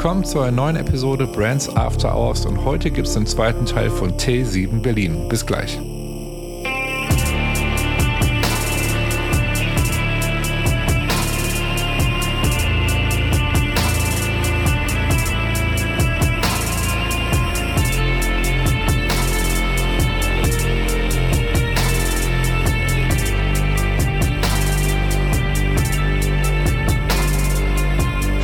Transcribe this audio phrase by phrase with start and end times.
[0.00, 3.90] Willkommen zu einer neuen Episode Brands After Hours und heute gibt es den zweiten Teil
[3.90, 5.28] von T7 Berlin.
[5.28, 5.78] Bis gleich.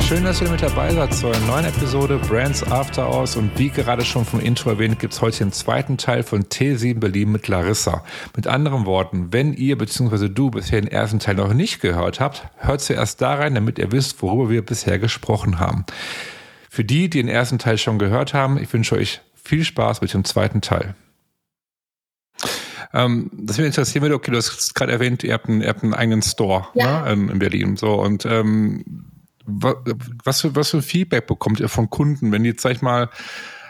[0.07, 4.05] Schön, dass ihr mit dabei seid zur neuen Episode Brands After Hours und wie gerade
[4.05, 8.05] schon vom Intro erwähnt, gibt es heute den zweiten Teil von T7 Berlin mit Larissa.
[8.33, 10.29] Mit anderen Worten, wenn ihr bzw.
[10.29, 13.91] du bisher den ersten Teil noch nicht gehört habt, hört zuerst da rein, damit ihr
[13.91, 15.85] wisst, worüber wir bisher gesprochen haben.
[16.69, 20.13] Für die, die den ersten Teil schon gehört haben, ich wünsche euch viel Spaß mit
[20.13, 20.95] dem zweiten Teil.
[22.93, 25.83] Ähm, das würde interessieren würde, okay, du hast gerade erwähnt, ihr habt einen, ihr habt
[25.83, 27.01] einen eigenen Store ja.
[27.01, 27.75] ne, in, in Berlin.
[27.75, 28.85] So und ähm,
[29.47, 33.09] was für, was für Feedback bekommt ihr von Kunden, wenn jetzt, sag ich mal,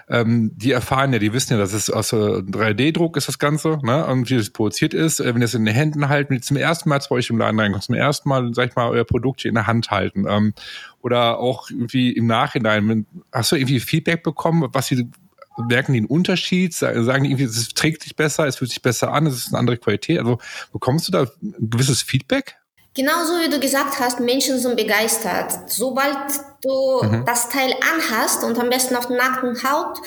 [0.09, 4.05] ähm, die erfahren ja, die wissen ja, dass es aus 3D-Druck ist das Ganze, ne?
[4.05, 6.41] Und wie das produziert ist, äh, wenn ihr es in den Händen halten, wenn ihr
[6.41, 9.03] zum ersten Mal zu euch im Laden reinkommt, zum ersten Mal, sag ich mal, euer
[9.03, 10.25] Produkt hier in der Hand halten.
[10.27, 10.53] Ähm,
[11.01, 15.09] oder auch irgendwie im Nachhinein, hast du irgendwie Feedback bekommen, was sie
[15.57, 16.73] merken die einen Unterschied?
[16.73, 19.59] Sagen die irgendwie, es trägt sich besser, es fühlt sich besser an, es ist eine
[19.59, 20.19] andere Qualität?
[20.19, 20.39] Also
[20.71, 22.57] bekommst du da ein gewisses Feedback?
[22.97, 25.69] Genauso wie du gesagt hast, Menschen sind begeistert.
[25.69, 26.17] Sobald
[26.63, 27.25] du mhm.
[27.25, 29.99] das Teil anhast und am besten auf der nackten Haut,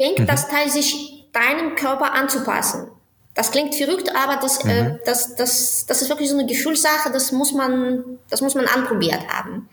[0.00, 0.26] fängt mhm.
[0.28, 2.86] das Teil sich deinem Körper anzupassen.
[3.34, 4.90] Das klingt verrückt, aber das, äh, mhm.
[4.90, 8.66] äh, das, das, das ist wirklich so eine Gefühlssache, das muss man, das muss man
[8.66, 9.68] anprobiert haben.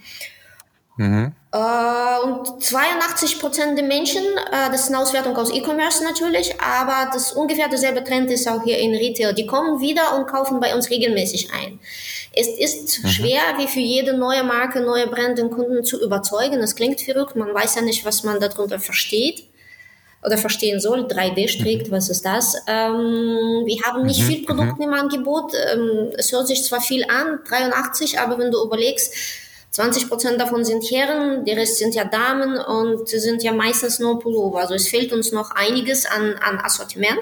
[1.53, 7.11] Äh, und 82 Prozent der Menschen, äh, das ist eine Auswertung aus E-Commerce natürlich, aber
[7.13, 9.33] das ungefähr derselbe Trend ist auch hier in Retail.
[9.33, 11.79] Die kommen wieder und kaufen bei uns regelmäßig ein.
[12.35, 13.07] Es ist mhm.
[13.07, 16.59] schwer, wie für jede neue Marke, neue Brand den Kunden zu überzeugen.
[16.59, 19.43] Das klingt verrückt, man weiß ja nicht, was man darunter versteht
[20.25, 21.01] oder verstehen soll.
[21.01, 21.91] 3D-Strick, mhm.
[21.91, 22.55] was ist das?
[22.65, 24.25] Ähm, wir haben nicht mhm.
[24.25, 24.81] viel Produkte mhm.
[24.81, 25.53] im Angebot.
[25.71, 29.13] Ähm, es hört sich zwar viel an, 83, aber wenn du überlegst,
[29.73, 34.19] 20 Prozent davon sind Herren, der Rest sind ja Damen und sind ja meistens nur
[34.19, 34.59] Pullover.
[34.59, 37.19] Also es fehlt uns noch einiges an, an Assortiment.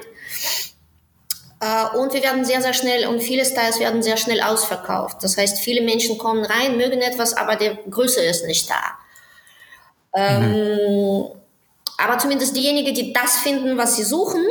[1.60, 5.22] Äh, und wir werden sehr, sehr schnell und viele Styles werden sehr schnell ausverkauft.
[5.22, 8.82] Das heißt, viele Menschen kommen rein, mögen etwas, aber der Größe ist nicht da.
[10.14, 11.24] Ähm, mhm.
[11.96, 14.44] aber zumindest diejenigen, die das finden, was sie suchen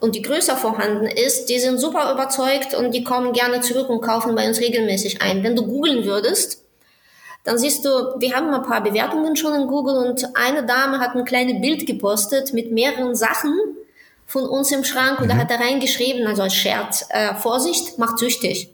[0.00, 4.00] und die größer vorhanden ist, die sind super überzeugt und die kommen gerne zurück und
[4.00, 5.42] kaufen bei uns regelmäßig ein.
[5.42, 6.64] Wenn du googeln würdest,
[7.44, 11.14] dann siehst du, wir haben ein paar Bewertungen schon in Google und eine Dame hat
[11.14, 13.52] ein kleines Bild gepostet mit mehreren Sachen
[14.26, 15.22] von uns im Schrank mhm.
[15.22, 15.40] und da mhm.
[15.40, 18.70] hat er reingeschrieben, also als Scherz, äh, Vorsicht, macht süchtig.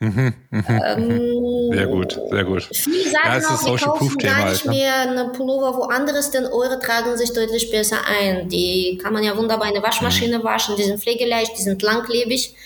[0.00, 2.68] Mhm, mh, ähm, sehr gut, sehr gut.
[2.72, 7.16] Viele sagen ja, auch, wir kaufen gar nicht mehr eine Pullover woanders, denn eure tragen
[7.16, 8.48] sich deutlich besser ein.
[8.48, 10.44] Die kann man ja wunderbar in der Waschmaschine mhm.
[10.44, 12.56] waschen, die sind pflegeleicht, die sind langlebig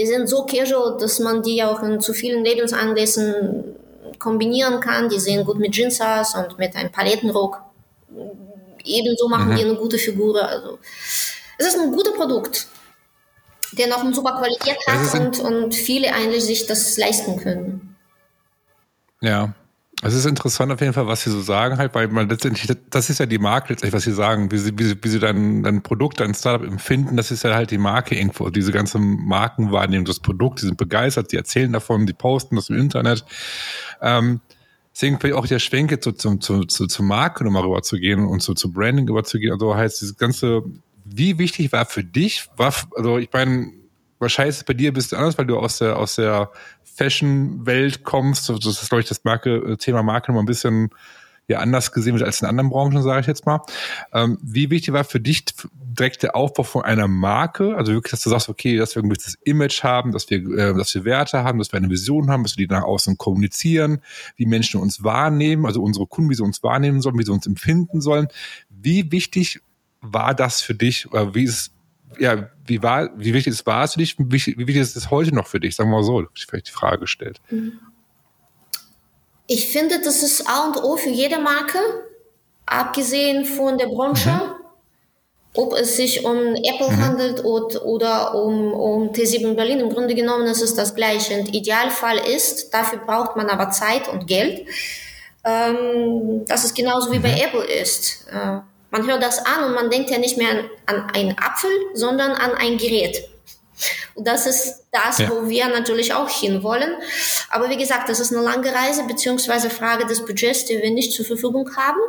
[0.00, 3.76] die sind so casual, dass man die auch in zu vielen Lebensanlässen
[4.18, 5.10] kombinieren kann.
[5.10, 7.60] Die sehen gut mit Jeans aus und mit einem Palettenrock.
[8.82, 9.56] Ebenso machen mhm.
[9.56, 10.42] die eine gute Figur.
[10.42, 10.78] Also,
[11.58, 12.66] es ist ein gutes Produkt,
[13.72, 17.96] der noch eine super Qualität hat und, und viele eigentlich sich das leisten können.
[19.20, 19.52] Ja,
[20.02, 23.10] es ist interessant auf jeden Fall, was sie so sagen halt, weil man letztendlich, das
[23.10, 25.62] ist ja die Marke letztendlich, was sie sagen, wie sie, wie sie, wie sie dein,
[25.62, 30.06] dein Produkt, dein Startup empfinden, das ist ja halt die Marke irgendwo, diese ganze Markenwahrnehmung,
[30.06, 33.26] das Produkt, die sind begeistert, die erzählen davon, die posten das im Internet.
[34.00, 34.40] Ähm,
[34.94, 38.24] deswegen vielleicht auch der Schwenke zu, zu, zu, zu, zur Marke nochmal rüber zu gehen
[38.26, 39.52] und zu, zu Branding rüber zu gehen.
[39.52, 40.62] Also heißt dieses ganze,
[41.04, 43.70] wie wichtig war für dich, war, also ich meine,
[44.20, 46.50] wahrscheinlich ist es bei dir ein bisschen anders, weil du aus der, aus der
[46.84, 48.48] Fashion-Welt kommst.
[48.48, 50.90] Das ist, glaube ich, das Marke, äh, Thema Marke noch ein bisschen
[51.50, 53.60] ja, anders gesehen wird als in anderen Branchen, sage ich jetzt mal.
[54.12, 57.74] Ähm, wie wichtig war für dich direkt der Aufbau von einer Marke?
[57.76, 60.74] Also wirklich, dass du sagst, okay, dass wir ein gewisses Image haben, dass wir, äh,
[60.74, 64.00] dass wir Werte haben, dass wir eine Vision haben, dass wir die nach außen kommunizieren,
[64.36, 67.48] wie Menschen uns wahrnehmen, also unsere Kunden, wie sie uns wahrnehmen sollen, wie sie uns
[67.48, 68.28] empfinden sollen.
[68.68, 69.60] Wie wichtig
[70.00, 71.10] war das für dich?
[71.10, 71.72] Oder wie ist
[72.18, 74.16] ja, wie war, wie wichtig war es für dich?
[74.18, 75.76] Wie, wie wichtig ist es heute noch für dich?
[75.76, 77.40] Sagen wir mal so, ich vielleicht die Frage gestellt.
[79.46, 81.78] Ich finde, das ist A und O für jede Marke,
[82.66, 84.30] abgesehen von der Branche.
[84.30, 84.54] Mhm.
[85.52, 87.04] Ob es sich um Apple mhm.
[87.04, 91.40] handelt oder, oder um, um T7 Berlin, im Grunde genommen ist es das Gleiche.
[91.40, 94.64] Und Idealfall ist, dafür braucht man aber Zeit und Geld,
[95.44, 97.22] ähm, dass es genauso wie mhm.
[97.22, 98.28] bei Apple ist.
[98.30, 98.60] Äh,
[98.90, 102.32] man hört das an und man denkt ja nicht mehr an, an einen Apfel, sondern
[102.32, 103.28] an ein Gerät.
[104.14, 105.30] Und das ist das, ja.
[105.30, 106.94] wo wir natürlich auch hinwollen.
[107.48, 111.12] Aber wie gesagt, das ist eine lange Reise, beziehungsweise Frage des Budgets, die wir nicht
[111.12, 112.00] zur Verfügung haben.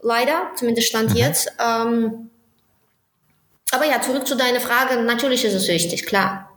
[0.00, 1.16] Leider, zumindest stand mhm.
[1.16, 1.50] jetzt.
[1.58, 2.30] Ähm,
[3.70, 5.00] aber ja, zurück zu deiner Frage.
[5.02, 6.47] Natürlich ist es wichtig, klar.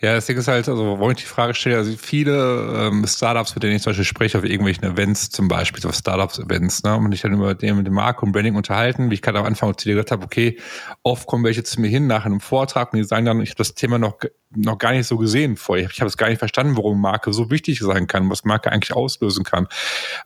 [0.00, 3.56] Ja, das Ding ist halt, also wo ich die Frage stelle, also viele ähm, Startups,
[3.56, 7.10] mit denen ich zum Beispiel spreche, auf irgendwelchen Events zum Beispiel, auf Startups-Events, ne, und
[7.10, 9.76] ich dann über den mit dem Marco und Branding unterhalten, wie ich gerade am Anfang
[9.76, 10.56] zu dir gesagt habe, okay,
[11.02, 13.58] oft kommen welche zu mir hin nach einem Vortrag und die sagen dann, ich habe
[13.58, 14.18] das Thema noch,
[14.54, 15.90] noch gar nicht so gesehen vorher.
[15.90, 18.92] Ich habe es gar nicht verstanden, warum Marke so wichtig sein kann, was Marke eigentlich
[18.92, 19.66] auslösen kann.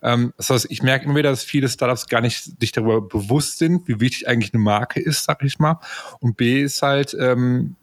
[0.03, 3.57] Ähm, das heißt, ich merke immer wieder, dass viele Startups gar nicht sich darüber bewusst
[3.57, 5.79] sind, wie wichtig eigentlich eine Marke ist, sag ich mal.
[6.19, 7.75] Und B ist halt, ähm,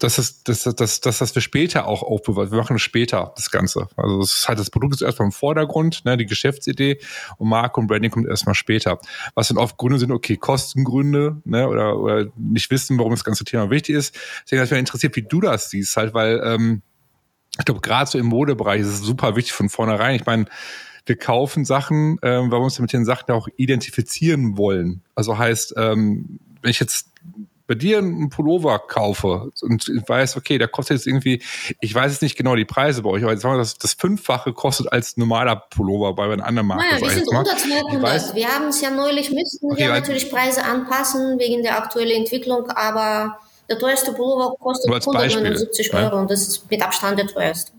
[0.00, 2.50] dass das, dass, dass, dass das wir später auch aufbewahrt.
[2.50, 3.88] Wir machen später, das Ganze.
[3.96, 6.98] Also es ist halt das Produkt ist erstmal im Vordergrund, ne, die Geschäftsidee
[7.36, 8.98] und Marke und Branding kommt erstmal später.
[9.34, 13.44] Was dann oft Gründe sind, okay, Kostengründe, ne, oder, oder nicht wissen, warum das ganze
[13.44, 14.18] Thema wichtig ist.
[14.44, 16.82] Deswegen hat mich interessiert, wie du das siehst, halt, weil ähm,
[17.58, 20.14] ich glaube, gerade so im Modebereich ist es super wichtig von vornherein.
[20.16, 20.46] Ich meine,
[21.04, 25.02] wir kaufen Sachen, ähm, weil wir uns mit den Sachen auch identifizieren wollen.
[25.14, 27.08] Also heißt, ähm, wenn ich jetzt
[27.70, 31.40] bei dir einen Pullover kaufe und weiß, okay, der kostet jetzt irgendwie,
[31.80, 33.92] ich weiß jetzt nicht genau die Preise bei euch, aber jetzt sagen wir, das, das
[33.92, 36.82] Fünffache kostet als normaler Pullover bei einer anderen Marke.
[36.82, 38.34] Naja, wir sind unter 200.
[38.34, 42.68] Wir haben es ja neulich, müssten okay, wir natürlich Preise anpassen wegen der aktuellen Entwicklung,
[42.70, 43.38] aber
[43.68, 46.20] der teuerste Pullover kostet 179 Euro ja?
[46.22, 47.70] und das ist mit Abstand der teuerste.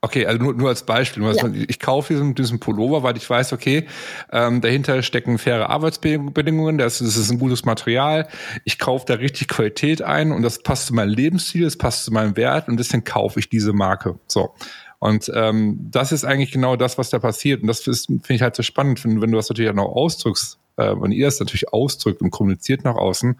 [0.00, 1.24] Okay, also nur, nur als Beispiel.
[1.24, 1.50] Ja.
[1.66, 3.84] Ich kaufe diesen, diesen Pullover, weil ich weiß, okay,
[4.30, 8.28] ähm, dahinter stecken faire Arbeitsbedingungen, das, das ist ein gutes Material.
[8.64, 12.12] Ich kaufe da richtig Qualität ein und das passt zu meinem Lebensstil, das passt zu
[12.12, 14.20] meinem Wert und deswegen kaufe ich diese Marke.
[14.28, 14.54] So.
[15.00, 17.62] Und ähm, das ist eigentlich genau das, was da passiert.
[17.62, 20.58] Und das finde ich halt so spannend, wenn, wenn du das natürlich auch noch ausdrückst,
[20.76, 23.36] äh, wenn ihr das natürlich ausdrückt und kommuniziert nach außen.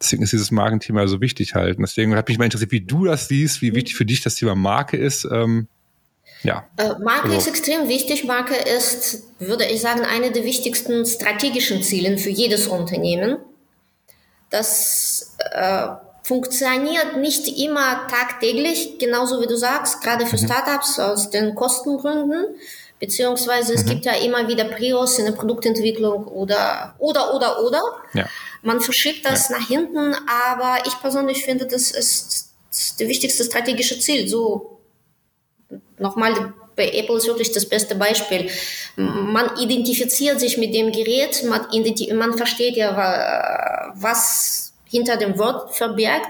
[0.00, 1.76] Deswegen ist dieses Markenthema so wichtig halt.
[1.76, 4.34] Und deswegen hat mich mal interessiert, wie du das siehst, wie wichtig für dich das
[4.34, 5.28] Thema Marke ist.
[5.30, 5.68] Ähm,
[6.42, 6.66] ja.
[6.76, 7.36] Äh, Marke also.
[7.36, 8.24] ist extrem wichtig.
[8.24, 13.38] Marke ist, würde ich sagen, eine der wichtigsten strategischen Ziele für jedes Unternehmen.
[14.50, 15.88] Das äh,
[16.22, 20.46] funktioniert nicht immer tagtäglich, genauso wie du sagst, gerade für mhm.
[20.46, 22.44] Startups aus den Kostengründen.
[22.98, 23.88] Beziehungsweise es mhm.
[23.88, 27.80] gibt ja immer wieder Prios in der Produktentwicklung oder, oder, oder, oder.
[28.14, 28.28] Ja.
[28.62, 29.58] Man verschiebt das ja.
[29.58, 30.14] nach hinten,
[30.48, 34.28] aber ich persönlich finde, das ist das wichtigste strategische Ziel.
[34.28, 34.78] So
[36.02, 38.50] nochmal, bei Apple ist wirklich das beste Beispiel.
[38.96, 41.66] Man identifiziert sich mit dem Gerät, man,
[42.16, 46.28] man versteht ja, was hinter dem Wort verbirgt.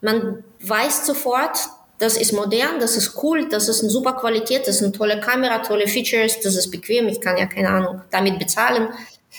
[0.00, 1.58] Man weiß sofort,
[1.98, 5.20] das ist modern, das ist cool, das ist eine super Qualität, das ist eine tolle
[5.20, 8.88] Kamera, tolle Features, das ist bequem, ich kann ja keine Ahnung damit bezahlen.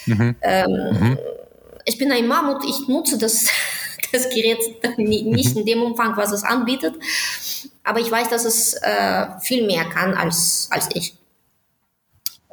[0.06, 0.36] Mhm.
[0.42, 1.18] Ähm, mhm.
[1.84, 3.48] Ich bin ein Mammut, ich nutze das,
[4.14, 4.60] das Gerät
[4.98, 6.94] nicht in dem Umfang, was es anbietet.
[7.84, 11.16] Aber ich weiß, dass es äh, viel mehr kann als, als ich.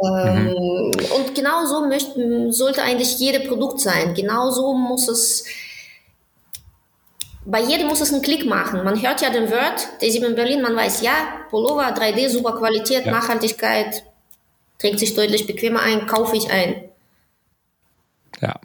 [0.02, 0.92] Ähm, mhm.
[1.14, 4.14] Und genau so möchte, sollte eigentlich jedes Produkt sein.
[4.14, 5.44] Genauso muss es,
[7.44, 8.82] bei jedem muss es einen Klick machen.
[8.82, 11.12] Man hört ja den Word, D7 in Berlin, man weiß, ja,
[11.50, 13.12] Pullover, 3D, super Qualität, ja.
[13.12, 14.04] Nachhaltigkeit,
[14.78, 16.84] trägt sich deutlich bequemer ein, kaufe ich ein.
[18.40, 18.58] Ja.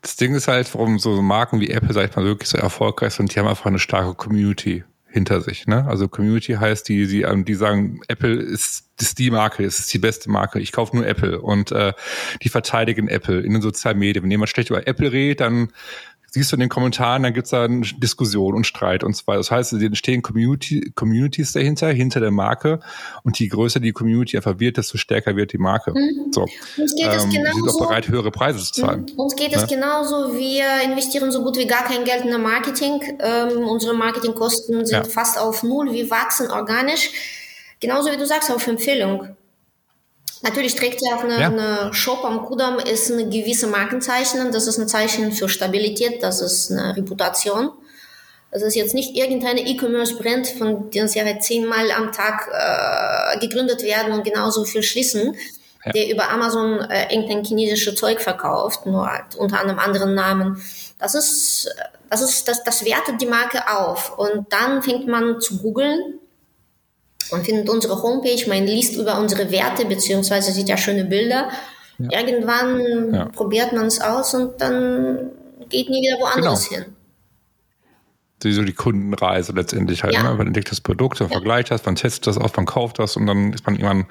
[0.00, 3.14] Das Ding ist halt, warum so Marken wie Apple, sag ich mal, wirklich so erfolgreich
[3.14, 5.66] sind, die haben einfach eine starke Community hinter sich.
[5.66, 5.86] Ne?
[5.86, 9.98] Also Community heißt, die, die, ähm, die sagen, Apple ist, ist die Marke, ist die
[9.98, 10.58] beste Marke.
[10.58, 11.92] Ich kaufe nur Apple und äh,
[12.42, 14.24] die verteidigen Apple in den sozialen Medien.
[14.24, 15.68] Wenn jemand schlecht über Apple redet, dann
[16.32, 19.38] siehst du in den Kommentaren, dann gibt's da Diskussion und Streit und so weiter.
[19.38, 22.80] Das heißt, es entstehen Community, Communities dahinter, hinter der Marke.
[23.22, 25.92] Und je größer die Community einfach wird, desto stärker wird die Marke.
[25.92, 26.32] Mhm.
[26.32, 26.46] So.
[26.78, 29.06] Uns geht ähm, es genauso, sind auch bereit, höhere Preise zu zahlen.
[29.12, 29.20] Mhm.
[29.20, 29.66] Uns geht es ja?
[29.66, 30.34] genauso.
[30.34, 33.02] Wir investieren so gut wie gar kein Geld in Marketing.
[33.20, 35.04] Ähm, unsere Marketingkosten sind ja.
[35.04, 35.92] fast auf Null.
[35.92, 37.10] Wir wachsen organisch.
[37.78, 39.36] Genauso wie du sagst, auf Empfehlung.
[40.42, 41.46] Natürlich trägt ja auch eine, ja.
[41.46, 44.50] eine Shop am Kudamm ist ein gewisse Markenzeichen.
[44.50, 47.70] Das ist ein Zeichen für Stabilität, das ist eine Reputation.
[48.50, 53.82] Das ist jetzt nicht irgendeine E-Commerce-Brand, von denen sie ja zehnmal am Tag äh, gegründet
[53.82, 55.34] werden und genauso viel schließen,
[55.86, 55.92] ja.
[55.92, 60.62] der über Amazon äh, irgendein chinesisches Zeug verkauft, nur halt unter einem anderen Namen.
[60.98, 61.74] Das ist,
[62.10, 64.18] das ist, das, das wertet die Marke auf.
[64.18, 66.18] Und dann fängt man zu googeln
[67.32, 71.48] man findet unsere Homepage, man liest über unsere Werte, beziehungsweise sieht ja schöne Bilder.
[71.98, 72.20] Ja.
[72.20, 73.24] Irgendwann ja.
[73.26, 75.30] probiert man es aus und dann
[75.68, 76.84] geht nie wieder woanders genau.
[76.84, 76.92] hin.
[78.44, 80.14] So die Kundenreise letztendlich halt.
[80.14, 80.24] Ja.
[80.24, 80.34] Ne?
[80.34, 83.26] Man entdeckt das Produkt, man vergleicht das, man testet das aus, man kauft das und
[83.26, 84.06] dann ist man irgendwann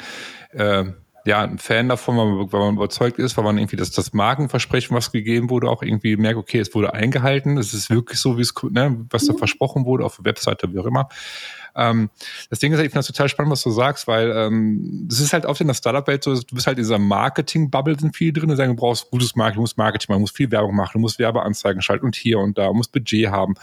[0.54, 0.92] äh,
[1.26, 4.14] ja, ein Fan davon, weil man, weil man überzeugt ist, weil man irgendwie das, das
[4.14, 8.38] Markenversprechen, was gegeben wurde, auch irgendwie merkt, okay, es wurde eingehalten, es ist wirklich so,
[8.38, 9.38] wie es, ne, was da mhm.
[9.38, 11.10] versprochen wurde, auf der Webseite, wie auch immer.
[11.76, 12.10] Ähm,
[12.50, 15.46] das Ding ist, ich finde das total spannend, was du sagst, weil ähm, ist halt
[15.46, 18.58] oft in der Startup-Welt so, du bist halt in dieser Marketing-Bubble sind viel drin, und
[18.58, 21.00] sagen, du brauchst gutes Marketing, du musst Marketing machen, du musst viel Werbung machen, du
[21.00, 23.56] musst Werbeanzeigen schalten und hier und da, du musst Budget haben.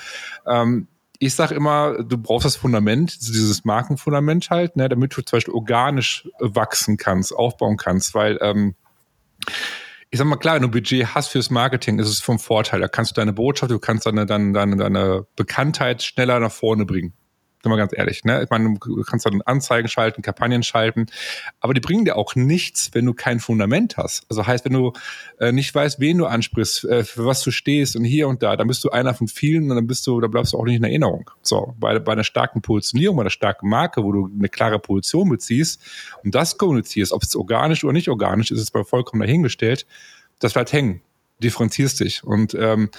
[0.46, 0.88] Ähm,
[1.18, 5.54] ich sage immer, du brauchst das Fundament, dieses Markenfundament halt, ne, damit du zum Beispiel
[5.54, 8.76] organisch wachsen kannst, aufbauen kannst, weil ähm,
[10.10, 12.80] ich sag mal klar, wenn du Budget hast fürs Marketing, ist es vom Vorteil.
[12.80, 17.12] Da kannst du deine Botschaft, du kannst deine, deine, deine Bekanntheit schneller nach vorne bringen.
[17.62, 18.42] Sind wir ganz ehrlich, ne?
[18.42, 21.06] Ich meine, du kannst dann Anzeigen schalten, Kampagnen schalten,
[21.58, 24.24] aber die bringen dir auch nichts, wenn du kein Fundament hast.
[24.28, 24.92] Also heißt, wenn du
[25.40, 28.56] äh, nicht weißt, wen du ansprichst, äh, für was du stehst und hier und da,
[28.56, 30.76] dann bist du einer von vielen und dann bist du, da bleibst du auch nicht
[30.76, 31.30] in Erinnerung.
[31.42, 35.28] So, bei, bei einer starken Positionierung, bei einer starken Marke, wo du eine klare Position
[35.28, 35.82] beziehst
[36.22, 39.84] und das kommunizierst, ob es organisch oder nicht organisch ist, ist bei vollkommen dahingestellt,
[40.38, 41.02] das bleibt hängen.
[41.42, 42.24] Differenzierst dich.
[42.24, 42.90] Und ähm,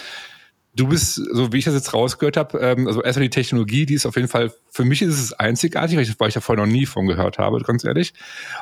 [0.75, 3.95] Du bist, so wie ich das jetzt rausgehört habe, ähm, also erstmal die Technologie, die
[3.95, 6.65] ist auf jeden Fall, für mich ist es einzigartig, weil ich, weil ich da vorher
[6.65, 8.13] noch nie von gehört habe, ganz ehrlich.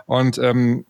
[0.06, 0.86] Und ähm,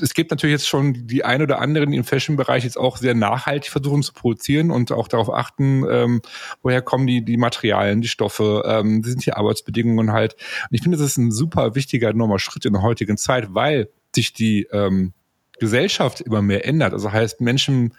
[0.00, 3.14] es gibt natürlich jetzt schon die ein oder anderen, die im Fashion-Bereich jetzt auch sehr
[3.14, 6.22] nachhaltig versuchen zu produzieren und auch darauf achten, ähm,
[6.62, 10.34] woher kommen die, die Materialien, die Stoffe, ähm, sind die Arbeitsbedingungen halt.
[10.34, 13.88] Und ich finde, das ist ein super wichtiger, enormer Schritt in der heutigen Zeit, weil
[14.14, 15.12] sich die ähm,
[15.58, 16.92] Gesellschaft immer mehr ändert.
[16.92, 17.94] Also heißt, Menschen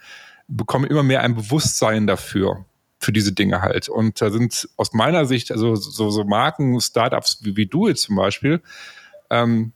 [0.48, 2.66] bekommen immer mehr ein Bewusstsein dafür,
[3.00, 3.90] für diese Dinge halt.
[3.90, 8.04] Und da sind aus meiner Sicht, also so, so Marken, Startups wie, wie du jetzt
[8.04, 8.62] zum Beispiel,
[9.30, 9.74] ähm,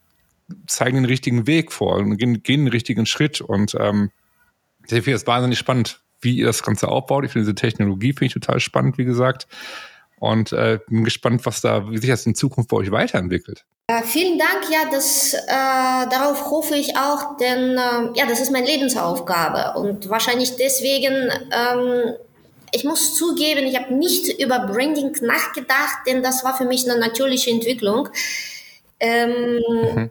[0.67, 3.41] zeigen den richtigen Weg vor und gehen, gehen den richtigen Schritt.
[3.41, 4.11] Und ähm,
[4.83, 7.25] ich finde es wahnsinnig spannend, wie ihr das Ganze aufbaut.
[7.25, 9.47] Ich finde diese Technologie finde ich total spannend, wie gesagt.
[10.19, 13.65] Und äh, bin gespannt, was da, wie sich das in Zukunft bei euch weiterentwickelt.
[13.91, 18.51] Äh, vielen Dank, ja, das, äh, darauf hoffe ich auch, denn äh, ja, das ist
[18.51, 22.13] meine Lebensaufgabe und wahrscheinlich deswegen, ähm,
[22.71, 26.99] ich muss zugeben, ich habe nicht über Branding nachgedacht, denn das war für mich eine
[27.01, 28.07] natürliche Entwicklung.
[29.01, 30.09] Ähm, mhm.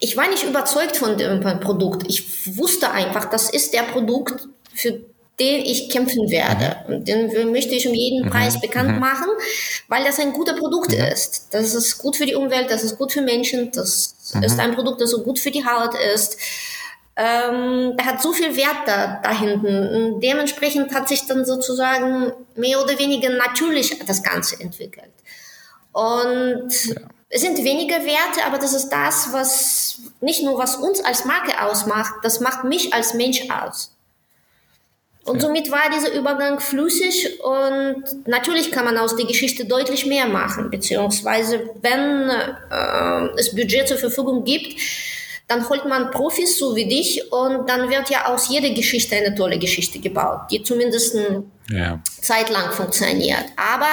[0.00, 2.04] Ich war nicht überzeugt von dem Produkt.
[2.08, 5.00] Ich wusste einfach, das ist der Produkt, für
[5.40, 6.76] den ich kämpfen werde.
[6.86, 6.94] Mhm.
[6.94, 8.30] Und den möchte ich um jeden mhm.
[8.30, 9.00] Preis bekannt mhm.
[9.00, 9.28] machen,
[9.88, 11.04] weil das ein guter Produkt mhm.
[11.04, 11.48] ist.
[11.50, 14.42] Das ist gut für die Umwelt, das ist gut für Menschen, das mhm.
[14.42, 16.38] ist ein Produkt, das so gut für die Haut ist.
[17.16, 19.88] Ähm, da hat so viel Wert da, da hinten.
[19.88, 25.12] Und dementsprechend hat sich dann sozusagen mehr oder weniger natürlich das Ganze entwickelt.
[25.92, 27.02] Und ja.
[27.28, 31.62] es sind weniger Werte, aber das ist das, was nicht nur was uns als Marke
[31.62, 33.93] ausmacht, das macht mich als Mensch aus.
[35.24, 35.40] Und ja.
[35.40, 40.70] somit war dieser Übergang flüssig und natürlich kann man aus der Geschichte deutlich mehr machen,
[40.70, 44.78] beziehungsweise wenn äh, es Budget zur Verfügung gibt,
[45.48, 49.34] dann holt man Profis so wie dich und dann wird ja aus jeder Geschichte eine
[49.34, 52.00] tolle Geschichte gebaut, die zumindest eine ja.
[52.20, 53.44] Zeit lang funktioniert.
[53.56, 53.88] Aber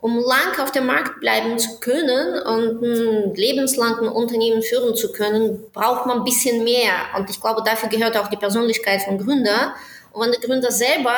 [0.00, 5.64] um lang auf dem Markt bleiben zu können und ein lebenslangen Unternehmen führen zu können,
[5.72, 6.92] braucht man ein bisschen mehr.
[7.16, 9.74] Und ich glaube, dafür gehört auch die Persönlichkeit von Gründer
[10.16, 11.14] und wenn der Gründer selber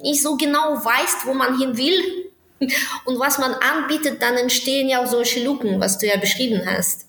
[0.00, 2.30] nicht so genau weiß, wo man hin will
[3.06, 7.06] und was man anbietet, dann entstehen ja auch solche Lücken, was du ja beschrieben hast.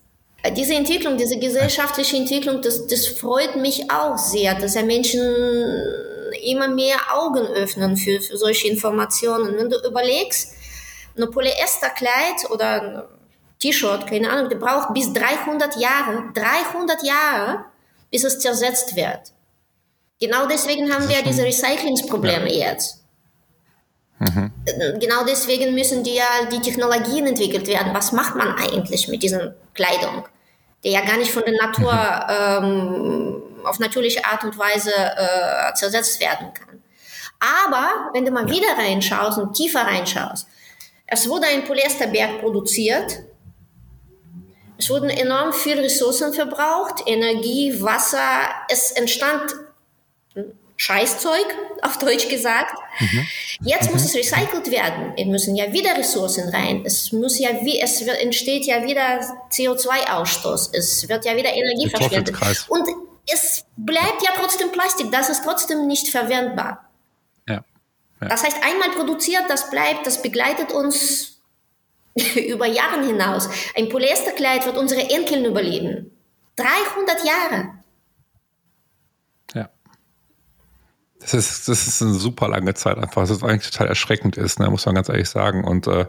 [0.58, 5.22] Diese Entwicklung, diese gesellschaftliche Entwicklung, das, das freut mich auch sehr, dass ja Menschen
[6.44, 9.56] immer mehr Augen öffnen für, für solche Informationen.
[9.58, 10.56] Wenn du überlegst,
[11.16, 13.04] ein Polyesterkleid oder ein
[13.60, 17.66] T-Shirt, keine Ahnung, der braucht bis 300 Jahre, 300 Jahre,
[18.10, 19.34] bis es zersetzt wird.
[20.20, 22.72] Genau deswegen haben wir diese Recyclingsprobleme ja.
[22.72, 23.04] jetzt.
[24.20, 24.52] Mhm.
[25.00, 27.94] Genau deswegen müssen die ja die Technologien entwickelt werden.
[27.94, 30.28] Was macht man eigentlich mit dieser Kleidung,
[30.84, 31.94] die ja gar nicht von der Natur
[32.62, 32.66] mhm.
[32.66, 36.82] ähm, auf natürliche Art und Weise äh, zersetzt werden kann.
[37.40, 40.48] Aber wenn du mal wieder reinschaust und tiefer reinschaust,
[41.08, 43.20] es wurde ein Polyesterberg produziert.
[44.78, 48.50] Es wurden enorm viele Ressourcen verbraucht, Energie, Wasser.
[48.70, 49.56] Es entstand
[50.80, 51.46] Scheißzeug,
[51.82, 52.74] auf Deutsch gesagt.
[53.00, 53.28] Mhm.
[53.62, 53.94] Jetzt mhm.
[53.94, 55.14] muss es recycelt werden.
[55.18, 56.84] Es müssen ja wieder Ressourcen rein.
[56.86, 59.20] Es muss ja wie, es entsteht ja wieder
[59.52, 60.70] CO2-Ausstoß.
[60.72, 62.34] Es wird ja wieder Energie verschwendet.
[62.70, 62.88] Und
[63.26, 65.12] es bleibt ja trotzdem Plastik.
[65.12, 66.90] Das ist trotzdem nicht verwendbar.
[67.46, 67.64] Ja.
[68.22, 68.28] ja.
[68.28, 71.42] Das heißt, einmal produziert, das bleibt, das begleitet uns
[72.36, 73.50] über Jahre hinaus.
[73.76, 76.12] Ein Polyesterkleid wird unsere Enkeln überleben.
[76.56, 77.79] 300 Jahre.
[81.32, 84.70] Das ist, das ist eine super lange Zeit einfach, was eigentlich total erschreckend ist, ne,
[84.70, 85.64] muss man ganz ehrlich sagen.
[85.64, 86.06] Und äh,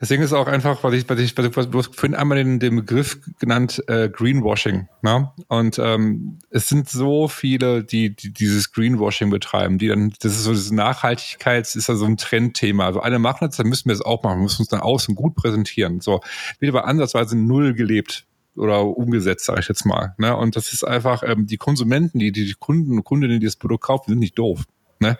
[0.00, 2.60] Deswegen ist auch einfach, was ich, was ich, was ich, du hast vorhin einmal den,
[2.60, 4.88] den Begriff genannt, äh, Greenwashing.
[5.02, 5.32] Ne?
[5.48, 10.44] Und ähm, es sind so viele, die, die dieses Greenwashing betreiben, die dann, das ist
[10.44, 12.86] so diese Nachhaltigkeit, ist ja so ein Trendthema.
[12.86, 15.16] Also alle machen das, dann müssen wir es auch machen, wir müssen uns dann außen
[15.16, 16.00] gut präsentieren.
[16.00, 16.20] So,
[16.60, 18.27] wird aber ansatzweise null gelebt
[18.58, 20.14] oder umgesetzt, sage ich jetzt mal.
[20.18, 20.36] Ne?
[20.36, 23.84] Und das ist einfach, ähm, die Konsumenten, die, die Kunden und Kundinnen, die das Produkt
[23.84, 24.64] kaufen, sind nicht doof.
[25.00, 25.16] Ne?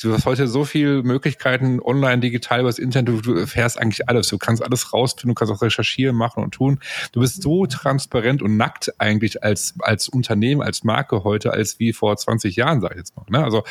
[0.00, 4.08] Du hast heute so viele Möglichkeiten, online, digital, über das Internet, du, du erfährst eigentlich
[4.08, 4.28] alles.
[4.28, 6.80] Du kannst alles rausfinden, du kannst auch recherchieren, machen und tun.
[7.12, 11.92] Du bist so transparent und nackt eigentlich als, als Unternehmen, als Marke heute, als wie
[11.94, 13.24] vor 20 Jahren, sage ich jetzt mal.
[13.30, 13.42] Ne?
[13.42, 13.64] Also,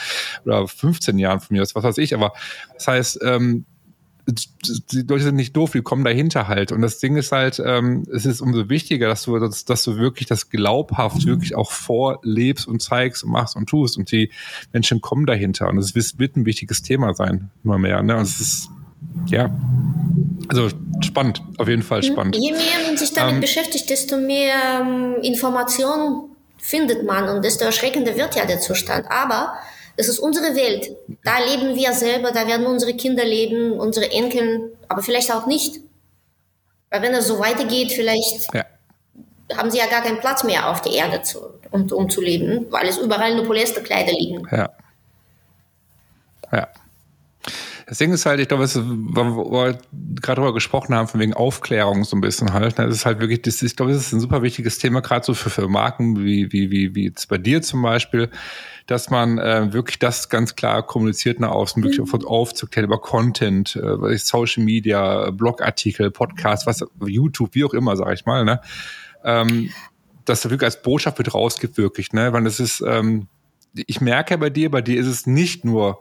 [0.46, 2.16] oder 15 Jahren von mir, was weiß ich.
[2.16, 2.34] Aber
[2.74, 3.66] das heißt, ähm,
[4.32, 6.72] die Leute sind nicht doof, die kommen dahinter halt.
[6.72, 9.98] Und das Ding ist halt, ähm, es ist umso wichtiger, dass du, dass, dass du
[9.98, 13.98] wirklich das glaubhaft wirklich auch vorlebst und zeigst und machst und tust.
[13.98, 14.32] Und die
[14.74, 15.70] Menschen kommen dahinter.
[15.70, 18.02] Und es wird ein wichtiges Thema sein, immer mehr.
[18.04, 18.16] Ne?
[18.16, 18.70] Und es ist,
[19.28, 19.50] ja,
[20.48, 20.70] also
[21.02, 22.36] spannend, auf jeden Fall spannend.
[22.36, 27.66] Je mehr man sich damit ähm, beschäftigt, desto mehr ähm, Informationen findet man und desto
[27.66, 29.06] erschreckender wird ja der Zustand.
[29.10, 29.54] Aber
[29.98, 30.96] es ist unsere Welt.
[31.24, 35.80] Da leben wir selber, da werden unsere Kinder leben, unsere Enkel, aber vielleicht auch nicht.
[36.90, 38.66] Weil wenn es so weitergeht, vielleicht ja.
[39.56, 41.40] haben sie ja gar keinen Platz mehr auf der Erde, zu,
[41.72, 44.48] um, um zu leben, weil es überall nur Polyesterkleider liegen.
[44.52, 44.72] Ja.
[46.52, 46.68] Ja.
[47.92, 49.78] Das Ding ist halt, ich glaube, was wir
[50.22, 52.78] gerade darüber gesprochen haben, von wegen Aufklärung so ein bisschen halt.
[52.78, 55.26] Ne, das ist halt wirklich, das, ich glaube, das ist ein super wichtiges Thema, gerade
[55.26, 58.30] so für, für Marken wie, wie, wie, wie jetzt bei dir zum Beispiel,
[58.88, 62.26] dass man äh, wirklich das ganz klar kommuniziert nach außen, wirklich mhm.
[62.26, 68.26] aufzuklären über Content, äh, Social Media, Blogartikel, Podcast, was, YouTube, wie auch immer, sage ich
[68.26, 68.62] mal, ne?
[69.26, 69.70] Ähm,
[70.24, 72.32] dass da wirklich als Botschaft mit rausgibt, wirklich, ne?
[72.32, 73.28] Weil das ist, ähm,
[73.74, 76.00] ich merke bei dir, bei dir ist es nicht nur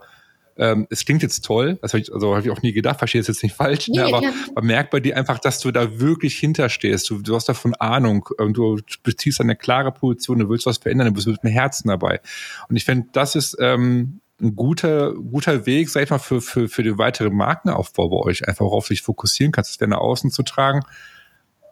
[0.57, 3.21] ähm, es klingt jetzt toll, das habe ich, also hab ich auch nie gedacht, verstehe
[3.21, 4.33] es jetzt nicht falsch, ne, nee, ne, aber ja.
[4.55, 7.09] man merkt bei dir einfach, dass du da wirklich hinterstehst.
[7.09, 11.15] Du, du hast davon Ahnung, du beziehst eine klare Position, du willst was verändern, du
[11.15, 12.21] bist mit dem Herzen dabei.
[12.69, 16.69] Und ich finde, das ist ähm, ein guter, guter Weg, sag ich mal, für, für,
[16.69, 20.31] für den weiteren Markenaufbau bei euch, einfach worauf du dich fokussieren kannst, das nach außen
[20.31, 20.81] zu tragen.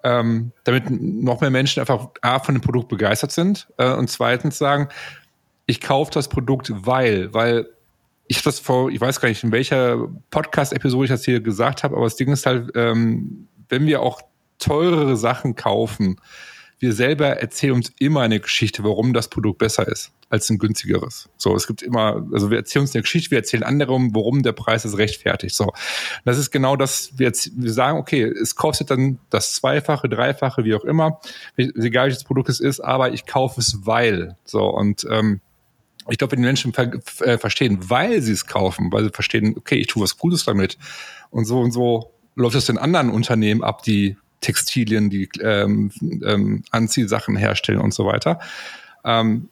[0.05, 4.57] Ähm, damit noch mehr Menschen einfach A, von dem Produkt begeistert sind äh, und zweitens
[4.57, 4.89] sagen,
[5.67, 7.69] ich kaufe das Produkt, weil, weil
[8.29, 11.83] ich habe das vor, ich weiß gar nicht, in welcher Podcast-Episode ich das hier gesagt
[11.83, 14.21] habe, aber das Ding ist halt, ähm, wenn wir auch
[14.59, 16.21] teurere Sachen kaufen,
[16.79, 21.29] wir selber erzählen uns immer eine Geschichte, warum das Produkt besser ist als ein günstigeres.
[21.39, 24.53] So, es gibt immer, also wir erzählen uns eine Geschichte, wir erzählen anderem, warum der
[24.53, 25.55] Preis ist rechtfertigt.
[25.55, 25.73] So,
[26.25, 27.13] das ist genau das.
[27.17, 31.21] Wir, wir sagen, okay, es kostet dann das Zweifache, Dreifache, wie auch immer,
[31.57, 34.37] egal welches Produkt es ist, aber ich kaufe es weil.
[34.45, 35.41] So und ähm,
[36.11, 39.55] ich glaube, wenn die Menschen ver äh, verstehen, weil sie es kaufen, weil sie verstehen,
[39.57, 40.79] okay, ich tue was Gutes damit
[41.31, 45.91] und so und so läuft es in anderen Unternehmen ab, die Textilien, die ähm,
[46.25, 48.39] ähm, Anziehsachen herstellen und so weiter.
[49.05, 49.49] Ähm,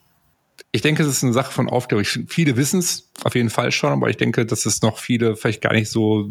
[0.71, 2.05] ich denke, es ist eine Sache von Aufklärung.
[2.05, 5.61] Viele wissen es auf jeden Fall schon, aber ich denke, dass es noch viele vielleicht
[5.61, 6.29] gar nicht so,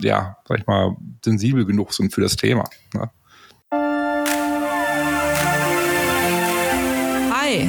[0.00, 2.68] ja, sag ich mal, sensibel genug sind für das Thema.
[2.94, 3.10] Ne?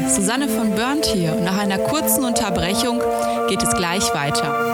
[0.08, 3.02] Susanne von Burnt hier nach einer kurzen Unterbrechung
[3.48, 4.74] geht es gleich weiter.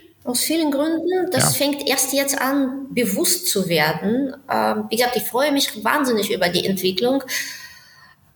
[0.23, 1.31] Aus vielen Gründen.
[1.31, 1.65] Das ja.
[1.65, 4.35] fängt erst jetzt an, bewusst zu werden.
[4.51, 7.23] Ähm, wie gesagt, ich freue mich wahnsinnig über die Entwicklung.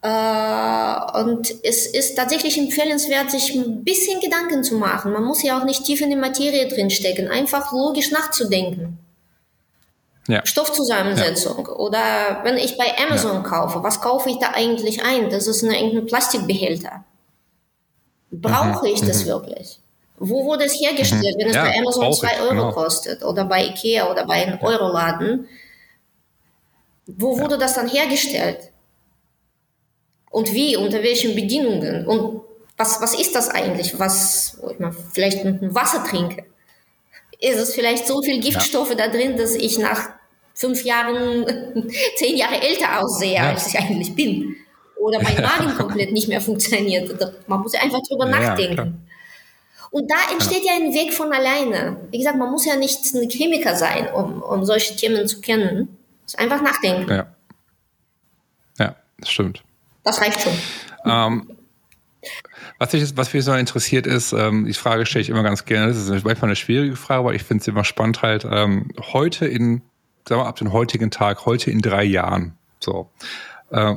[0.02, 5.12] Äh, und es ist tatsächlich empfehlenswert, sich ein bisschen Gedanken zu machen.
[5.12, 9.00] Man muss ja auch nicht tief in die Materie drinstecken, einfach logisch nachzudenken.
[10.28, 10.46] Ja.
[10.46, 11.68] Stoffzusammensetzung.
[11.68, 11.74] Ja.
[11.74, 15.30] Oder wenn ich bei Amazon kaufe, was kaufe ich da eigentlich ein?
[15.30, 17.04] Das ist eine, irgendein Plastikbehälter.
[18.32, 18.94] Brauche mhm.
[18.94, 19.30] ich das mhm.
[19.30, 19.80] wirklich?
[20.18, 21.40] Wo wurde es hergestellt, mhm.
[21.40, 22.72] wenn es bei Amazon 2 Euro genau.
[22.72, 23.24] kostet?
[23.24, 25.48] Oder bei Ikea oder bei einem Euroladen?
[27.08, 28.72] Wo wurde das dann hergestellt?
[30.32, 32.08] Und wie, unter welchen Bedingungen?
[32.08, 32.42] Und
[32.78, 36.46] was, was ist das eigentlich, was ich mal vielleicht mit dem Wasser trinke?
[37.40, 38.96] Ist es vielleicht so viel Giftstoffe ja.
[38.96, 40.10] da drin, dass ich nach
[40.54, 41.46] fünf Jahren,
[42.16, 43.50] zehn Jahre älter aussehe, ja.
[43.50, 44.56] als ich eigentlich bin?
[44.98, 47.18] Oder mein Magen komplett nicht mehr funktioniert?
[47.48, 49.08] Man muss ja einfach drüber ja, nachdenken.
[49.96, 50.74] Und da entsteht ja.
[50.74, 51.96] ein Weg von alleine.
[52.12, 55.98] Wie gesagt, man muss ja nicht ein Chemiker sein, um, um solche Themen zu kennen.
[56.26, 57.10] ist einfach nachdenken.
[57.10, 57.34] Ja.
[58.78, 59.64] Ja, das stimmt.
[60.04, 60.52] Das reicht schon.
[61.06, 61.50] Ähm,
[62.78, 65.88] was, ich, was mich so interessiert ist, ähm, die Frage stelle ich immer ganz gerne,
[65.88, 69.46] das ist manchmal eine schwierige Frage, aber ich finde es immer spannend halt, ähm, heute
[69.48, 69.82] in,
[70.28, 73.12] sagen wir ab dem heutigen Tag, heute in drei Jahren, so,
[73.70, 73.96] äh,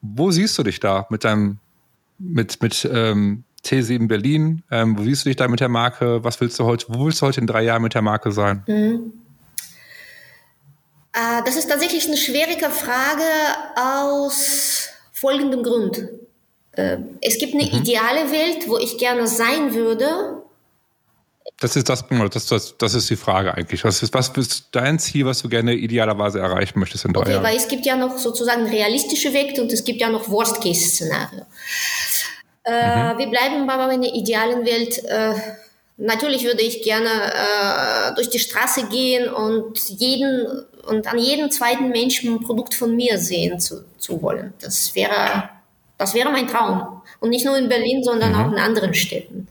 [0.00, 1.60] wo siehst du dich da mit deinem,
[2.18, 6.40] mit, mit ähm, T7 Berlin, ähm, wo siehst du dich da mit der Marke, was
[6.40, 8.62] willst du heute, wo willst du heute in drei Jahren mit der Marke sein?
[8.66, 9.12] Mhm.
[11.12, 13.24] Äh, das ist tatsächlich eine schwierige Frage
[13.74, 16.08] aus folgendem Grund.
[16.72, 17.78] Äh, es gibt eine mhm.
[17.78, 20.42] ideale Welt, wo ich gerne sein würde.
[21.58, 23.82] Das ist das, das, das, das ist die Frage eigentlich.
[23.82, 27.32] Was ist, was ist dein Ziel, was du gerne idealerweise erreichen möchtest in drei okay,
[27.32, 27.44] Jahren?
[27.44, 31.46] Weil es gibt ja noch sozusagen realistische Welt und es gibt ja noch Worst-Case-Szenario.
[32.66, 33.18] Äh, mhm.
[33.18, 35.02] Wir bleiben aber in der idealen Welt.
[35.04, 35.34] Äh,
[35.96, 41.88] natürlich würde ich gerne äh, durch die Straße gehen und jeden und an jedem zweiten
[41.88, 44.52] Menschen ein Produkt von mir sehen zu, zu wollen.
[44.60, 45.48] Das wäre,
[45.98, 47.02] das wäre mein Traum.
[47.20, 48.38] Und nicht nur in Berlin, sondern mhm.
[48.38, 49.48] auch in anderen Städten.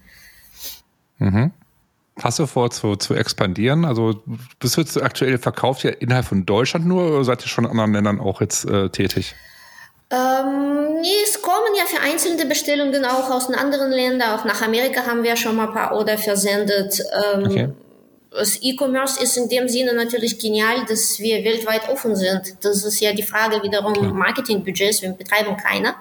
[1.19, 1.51] Mhm.
[2.21, 3.83] Hast du vor zu, zu expandieren?
[3.83, 4.21] Also
[4.59, 7.71] bist du jetzt aktuell verkauft ja innerhalb von Deutschland nur oder seid ihr schon in
[7.71, 9.35] anderen Ländern auch jetzt äh, tätig?
[10.11, 14.39] Ähm, nee, es kommen ja vereinzelte Bestellungen auch aus den anderen Ländern.
[14.39, 17.01] Auch nach Amerika haben wir schon mal ein paar Order versendet.
[17.33, 17.69] Ähm, okay
[18.35, 22.55] das E-Commerce ist in dem Sinne natürlich genial, dass wir weltweit offen sind.
[22.61, 24.13] Das ist ja die Frage wiederum Klar.
[24.13, 25.95] Marketingbudgets, wir betreiben keine.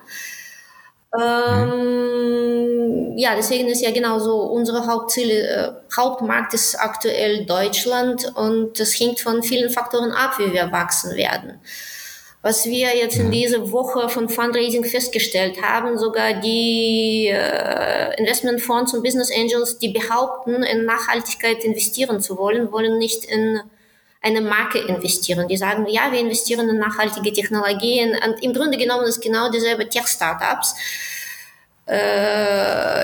[1.18, 3.16] Ähm, mhm.
[3.16, 9.20] Ja, deswegen ist ja genauso unsere Hauptziele, äh, Hauptmarkt ist aktuell Deutschland und das hängt
[9.20, 11.60] von vielen Faktoren ab, wie wir wachsen werden.
[12.46, 19.02] Was wir jetzt in dieser Woche von Fundraising festgestellt haben, sogar die äh, Investmentfonds und
[19.02, 23.60] Business Angels, die behaupten, in Nachhaltigkeit investieren zu wollen, wollen nicht in
[24.20, 25.48] eine Marke investieren.
[25.48, 28.10] Die sagen, ja, wir investieren in nachhaltige Technologien.
[28.10, 30.74] Und im Grunde genommen ist genau dieselbe Tech-Startups
[31.86, 31.96] äh,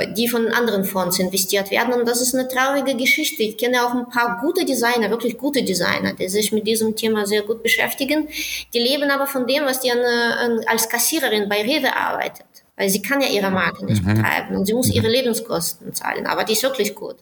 [0.07, 1.95] die von anderen Fonds investiert werden.
[1.95, 3.43] Und das ist eine traurige Geschichte.
[3.43, 7.27] Ich kenne auch ein paar gute Designer, wirklich gute Designer, die sich mit diesem Thema
[7.27, 8.29] sehr gut beschäftigen.
[8.75, 12.47] Die leben aber von dem, was die an, an, als Kassiererin bei Rewe arbeitet.
[12.77, 14.15] Weil sie kann ja ihre Marke nicht mhm.
[14.15, 16.27] betreiben und sie muss ihre Lebenskosten zahlen.
[16.27, 17.17] Aber die ist wirklich gut.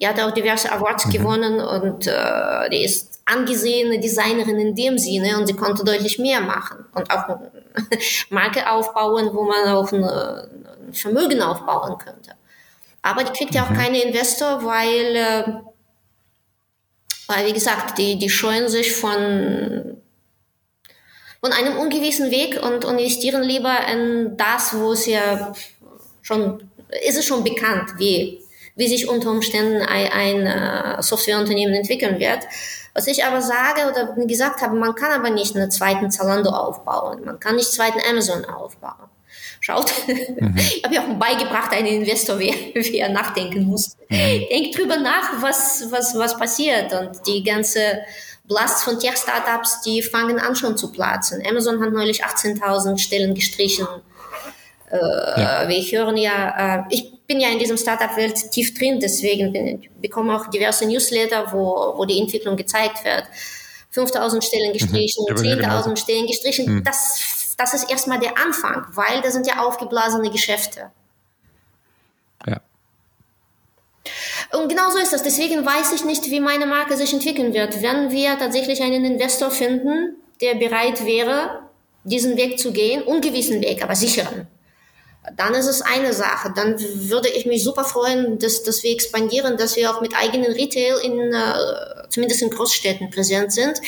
[0.00, 1.10] Die hat auch diverse Awards mhm.
[1.10, 6.40] gewonnen und äh, die ist angesehene Designerin in dem Sinne und sie konnte deutlich mehr
[6.40, 7.50] machen und auch eine
[8.30, 10.48] Marke aufbauen, wo man auch eine,
[10.92, 12.32] Vermögen aufbauen könnte.
[13.02, 13.76] Aber die kriegt ja auch mhm.
[13.76, 15.44] keine Investor, weil, äh,
[17.28, 19.96] weil wie gesagt, die, die scheuen sich von,
[21.40, 25.52] von einem ungewissen Weg und investieren lieber in das, wo es ja
[26.22, 26.70] schon,
[27.06, 28.42] ist es schon bekannt, wie,
[28.80, 32.40] wie sich unter Umständen ein, ein uh, Softwareunternehmen entwickeln wird.
[32.94, 37.24] Was ich aber sage oder gesagt habe, man kann aber nicht einen zweiten Zalando aufbauen,
[37.24, 39.10] man kann nicht einen zweiten Amazon aufbauen
[39.60, 39.92] schaut.
[40.08, 40.56] Mhm.
[40.58, 43.96] Ich habe ja auch beigebracht, einen Investor, wie, wie er nachdenken muss.
[44.08, 44.46] Mhm.
[44.50, 46.92] Denkt drüber nach, was, was, was passiert.
[46.92, 48.00] Und die ganze
[48.44, 51.42] Blast von Tech-Startups, die fangen an schon zu platzen.
[51.46, 53.86] Amazon hat neulich 18.000 Stellen gestrichen.
[54.90, 55.68] Äh, ja.
[55.68, 60.34] Wir hören ja, äh, ich bin ja in diesem Startup-Welt tief drin, deswegen bin, bekomme
[60.36, 63.24] auch diverse Newsletter, wo, wo die Entwicklung gezeigt wird.
[63.90, 65.36] 5000 Stellen gestrichen, mhm.
[65.36, 66.76] 10.000 Stellen gestrichen.
[66.76, 66.84] Mhm.
[66.84, 70.90] Das das ist erstmal der Anfang, weil das sind ja aufgeblasene Geschäfte.
[72.46, 72.60] Ja.
[74.52, 75.22] Und genau so ist das.
[75.22, 77.82] Deswegen weiß ich nicht, wie meine Marke sich entwickeln wird.
[77.82, 81.60] Wenn wir tatsächlich einen Investor finden, der bereit wäre,
[82.04, 84.48] diesen Weg zu gehen, ungewissen Weg, aber sicheren,
[85.36, 86.52] dann ist es eine Sache.
[86.54, 90.52] Dann würde ich mich super freuen, dass, dass wir expandieren, dass wir auch mit eigenen
[90.52, 93.80] Retail in, äh, zumindest in Großstädten präsent sind.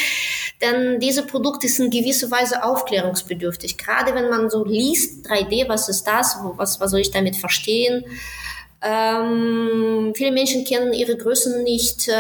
[0.61, 3.79] Denn diese Produkte sind in gewisser Weise aufklärungsbedürftig.
[3.79, 6.37] Gerade wenn man so liest, 3D, was ist das?
[6.57, 8.05] Was, was soll ich damit verstehen?
[8.85, 12.09] Ähm, viele Menschen kennen ihre Größen nicht.
[12.09, 12.13] Äh,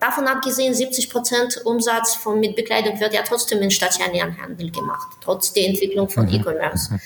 [0.00, 5.08] davon abgesehen, 70 Prozent Umsatz von, mit Bekleidung wird ja trotzdem in stationären Handel gemacht,
[5.22, 6.34] trotz der Entwicklung von mhm.
[6.34, 6.94] E-Commerce.
[6.94, 7.00] Mhm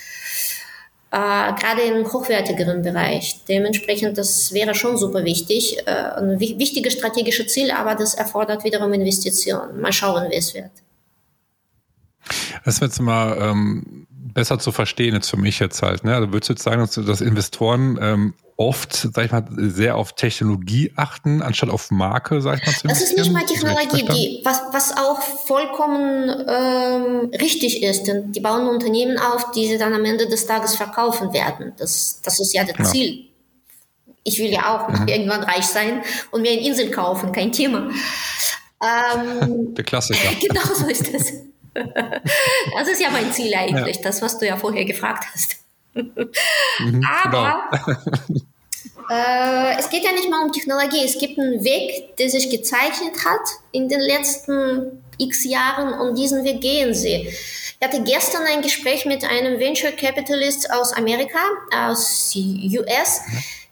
[1.11, 3.41] äh, gerade im hochwertigeren Bereich.
[3.47, 5.77] Dementsprechend, das wäre schon super wichtig.
[5.85, 9.81] Äh, ein wichtiges strategisches Ziel, aber das erfordert wiederum Investitionen.
[9.81, 10.71] Mal schauen, wie es wird.
[12.63, 16.03] Das wird jetzt mal ähm, besser zu verstehen jetzt für mich jetzt halt.
[16.03, 16.15] Ne?
[16.15, 20.13] Also würdest du jetzt sagen, dass, dass Investoren ähm, oft, sag ich mal, sehr auf
[20.13, 24.41] Technologie achten, anstatt auf Marke, sag ich mal, zu Das ist nicht mal Technologie, die,
[24.43, 29.93] was, was auch vollkommen ähm, richtig ist, denn die bauen Unternehmen auf, die sie dann
[29.93, 31.73] am Ende des Tages verkaufen werden.
[31.77, 32.89] Das, das ist ja das genau.
[32.89, 33.25] Ziel.
[34.23, 35.07] Ich will ja auch mhm.
[35.07, 37.89] irgendwann reich sein und mir eine Insel kaufen, kein Thema.
[38.83, 40.29] Ähm, Der Klassiker.
[40.41, 41.33] genau so ist das.
[41.73, 44.01] Das ist ja mein Ziel eigentlich, ja.
[44.03, 45.57] das, was du ja vorher gefragt hast.
[45.93, 48.39] Mhm, Aber genau.
[49.09, 51.03] äh, es geht ja nicht mal um Technologie.
[51.03, 56.43] Es gibt einen Weg, der sich gezeichnet hat in den letzten x Jahren und diesen
[56.43, 57.27] Weg gehen sie.
[57.27, 61.39] Ich hatte gestern ein Gespräch mit einem Venture Capitalist aus Amerika,
[61.73, 63.21] aus US.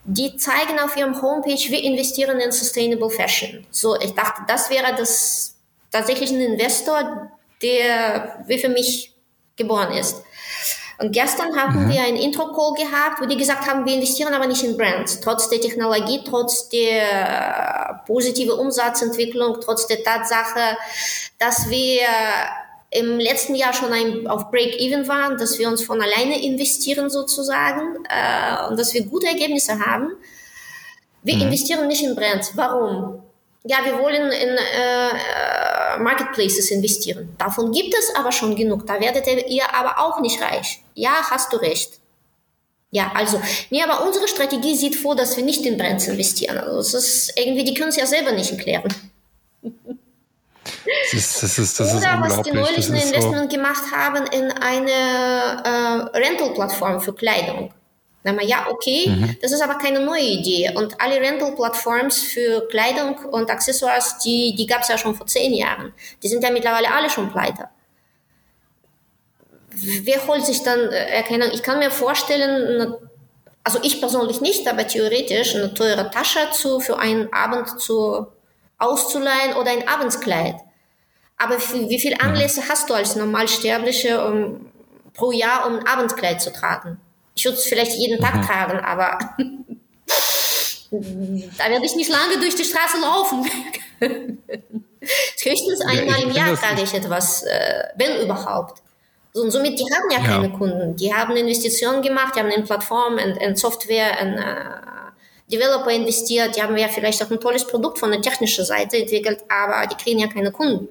[0.06, 3.66] Die zeigen auf ihrem Homepage, wir investieren in Sustainable Fashion.
[3.70, 5.56] So, ich dachte, das wäre das
[5.92, 9.14] tatsächlich ein Investor, der wie für mich
[9.56, 10.24] geboren ist.
[11.00, 11.92] Und gestern hatten mhm.
[11.92, 15.22] wir einen Intro-Call gehabt, wo die gesagt haben, wir investieren aber nicht in Brands.
[15.22, 20.78] Trotz der Technologie, trotz der positiven Umsatzentwicklung, trotz der Tatsache,
[21.38, 22.02] dass wir
[22.92, 28.04] im letzten Jahr schon ein, auf Break-Even waren, dass wir uns von alleine investieren sozusagen
[28.10, 30.12] äh, und dass wir gute Ergebnisse haben.
[31.24, 31.44] Wir mhm.
[31.44, 32.52] investieren nicht in Brands.
[32.56, 33.22] Warum?
[33.64, 37.36] Ja, wir wollen in äh, Marketplaces investieren.
[37.38, 38.88] Davon gibt es aber schon genug.
[38.88, 40.82] Da werdet ihr aber auch nicht reich.
[40.96, 42.00] Ja, hast du recht.
[42.92, 46.58] Ja, also, nee, aber unsere Strategie sieht vor, dass wir nicht in Brands investieren.
[46.58, 48.94] Also, es ist irgendwie, die können es ja selber nicht erklären.
[49.62, 53.58] Das ist, das ist, das Oder was die neulich ein Investment so.
[53.58, 57.74] gemacht haben in eine äh, Rental-Plattform für Kleidung.
[58.24, 59.38] Dann mal, ja, okay, mhm.
[59.42, 60.72] das ist aber keine neue Idee.
[60.76, 65.54] Und alle Rental-Plattforms für Kleidung und Accessoires, die, die gab es ja schon vor zehn
[65.54, 65.94] Jahren.
[66.22, 67.70] Die sind ja mittlerweile alle schon pleite.
[69.72, 71.50] Wer holt sich dann äh, Erkennung?
[71.54, 72.94] Ich kann mir vorstellen,
[73.64, 78.28] also ich persönlich nicht, aber theoretisch eine teure Tasche zu, für einen Abend zu,
[78.80, 80.56] auszuleihen oder ein Abendskleid.
[81.38, 82.22] Aber wie viele mhm.
[82.22, 84.72] Anlässe hast du als Normalsterbliche um,
[85.14, 87.00] pro Jahr, um ein Abendkleid zu tragen?
[87.40, 88.42] Ich würde es vielleicht jeden Tag mhm.
[88.42, 89.18] tragen, aber
[90.92, 93.50] da werde ich nicht lange durch die Straße laufen.
[95.42, 98.82] Höchstens einmal ja, im Jahr trage ich etwas, äh, wenn überhaupt.
[99.32, 100.98] So, und somit, die haben ja, ja, keine Kunden.
[100.98, 104.56] Die haben Investitionen gemacht, die haben in Plattformen, in, in Software, in äh,
[105.50, 109.46] Developer investiert, die haben ja vielleicht auch ein tolles Produkt von der technischen Seite entwickelt,
[109.48, 110.90] aber die kriegen ja keine Kunden.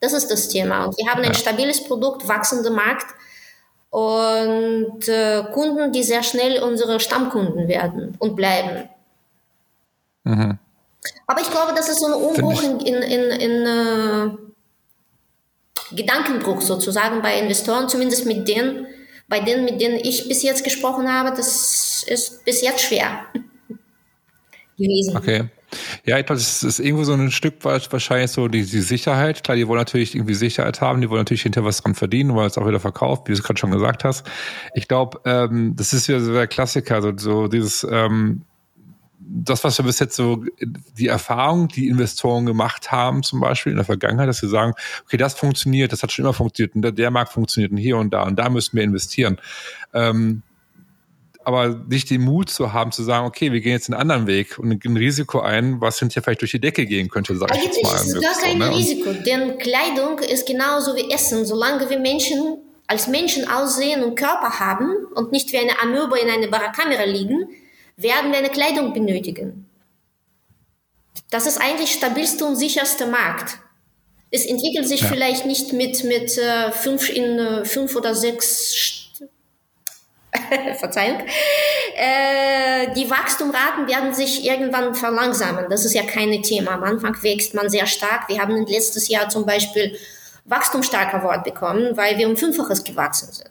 [0.00, 0.86] Das ist das Thema.
[0.86, 3.14] Und wir haben ein stabiles Produkt, wachsender Markt,
[3.90, 8.88] und äh, Kunden, die sehr schnell unsere Stammkunden werden und bleiben.
[10.24, 10.58] Mhm.
[11.26, 14.30] Aber ich glaube, das ist so ein Umbruch in, in, in, in äh,
[15.94, 18.86] Gedankenbruch sozusagen bei Investoren, zumindest mit denen,
[19.28, 21.30] bei denen, mit denen ich bis jetzt gesprochen habe.
[21.30, 23.26] Das ist bis jetzt schwer
[24.76, 25.16] gewesen.
[25.16, 25.48] Okay.
[26.04, 29.42] Ja, ich glaube, es ist irgendwo so ein Stück weit wahrscheinlich so die, die Sicherheit.
[29.42, 32.46] Klar, die wollen natürlich irgendwie Sicherheit haben, die wollen natürlich hinterher was dran verdienen, weil
[32.46, 34.26] es auch wieder verkauft, wie du es gerade schon gesagt hast.
[34.74, 38.42] Ich glaube, ähm, das ist wieder so der Klassiker, so, so dieses, ähm,
[39.28, 40.44] das, was wir bis jetzt so,
[40.96, 44.72] die Erfahrung, die Investoren gemacht haben, zum Beispiel in der Vergangenheit, dass sie sagen,
[45.04, 47.96] okay, das funktioniert, das hat schon immer funktioniert und der, der Markt funktioniert und hier
[47.96, 49.38] und da und da müssen wir investieren.
[49.92, 50.42] Ähm,
[51.46, 54.58] aber nicht den Mut zu haben, zu sagen, okay, wir gehen jetzt einen anderen Weg
[54.58, 57.82] und ein Risiko ein, was hinterher vielleicht durch die Decke gehen könnte, sage ich jetzt
[57.84, 57.90] mal.
[57.90, 58.76] Eigentlich ist gar kein so, ne?
[58.76, 61.46] Risiko, denn Kleidung ist genauso wie Essen.
[61.46, 66.28] Solange wir Menschen als Menschen aussehen und Körper haben und nicht wie eine Amöbe in
[66.28, 67.48] einer Barrakamera liegen,
[67.96, 69.70] werden wir eine Kleidung benötigen.
[71.30, 73.58] Das ist eigentlich stabilste und sicherste Markt.
[74.32, 75.06] Es entwickelt sich ja.
[75.06, 79.05] vielleicht nicht mit, mit äh, fünf in äh, fünf oder sechs
[80.78, 81.20] Verzeihung,
[81.96, 85.66] äh, die Wachstumraten werden sich irgendwann verlangsamen.
[85.70, 86.72] Das ist ja kein Thema.
[86.72, 88.28] Am Anfang wächst man sehr stark.
[88.28, 89.96] Wir haben letztes Jahr zum Beispiel
[90.44, 93.50] Wachstumsstarker Wort bekommen, weil wir um Fünffaches gewachsen sind.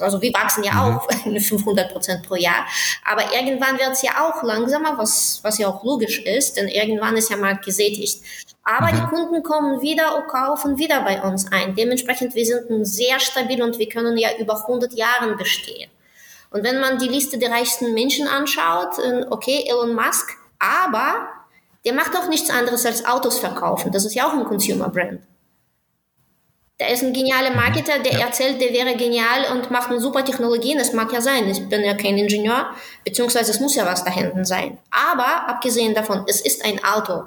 [0.00, 0.96] Also wir wachsen ja mhm.
[0.96, 2.66] auch 500 Prozent pro Jahr,
[3.04, 7.16] aber irgendwann wird es ja auch langsamer, was, was ja auch logisch ist, denn irgendwann
[7.16, 8.22] ist ja Markt gesättigt.
[8.64, 8.96] Aber mhm.
[8.96, 11.74] die Kunden kommen wieder und kaufen wieder bei uns ein.
[11.74, 15.90] Dementsprechend, wir sind sehr stabil und wir können ja über 100 Jahre bestehen.
[16.50, 21.28] Und wenn man die Liste der reichsten Menschen anschaut, äh, okay, Elon Musk, aber
[21.84, 23.90] der macht auch nichts anderes als Autos verkaufen.
[23.90, 25.20] Das ist ja auch ein Consumer Brand.
[26.78, 27.56] Der ist ein genialer mhm.
[27.56, 28.26] Marketer, der ja.
[28.26, 30.78] erzählt, der wäre genial und macht eine super Technologien.
[30.78, 31.48] Das mag ja sein.
[31.48, 32.70] Ich bin ja kein Ingenieur,
[33.04, 34.78] beziehungsweise es muss ja was da hinten sein.
[34.90, 37.24] Aber abgesehen davon, es ist ein Auto.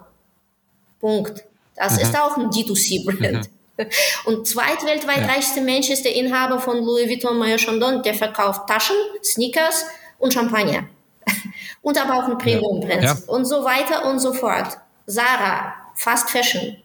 [0.99, 1.45] Punkt.
[1.75, 2.01] Das mhm.
[2.01, 3.49] ist auch ein D2C-Brand.
[3.77, 3.86] Mhm.
[4.25, 5.25] Und zweitweltweit ja.
[5.25, 9.86] reichste Mensch ist der Inhaber von Louis Vuitton Maillot Chandon, der verkauft Taschen, Sneakers
[10.17, 10.86] und Champagner.
[11.81, 13.03] und aber auch ein Premium-Brand.
[13.03, 13.17] Ja.
[13.27, 14.77] Und so weiter und so fort.
[15.05, 16.77] Sarah, Fast Fashion.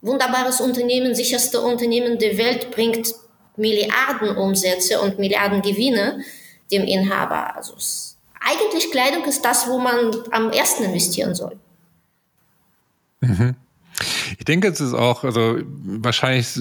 [0.00, 3.14] Wunderbares Unternehmen, sicherste Unternehmen der Welt, bringt
[3.56, 6.24] Milliarden Umsätze und Milliarden Gewinne
[6.70, 7.54] dem Inhaber.
[7.56, 7.74] Also
[8.40, 11.56] eigentlich Kleidung ist das, wo man am ersten investieren soll.
[13.22, 13.54] Mhm.
[14.38, 16.58] Ich denke, es ist auch, also wahrscheinlich,